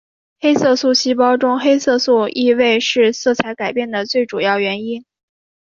[0.39, 5.05] 黑色素细胞中的黑色素易位是色彩改变的最主要原因。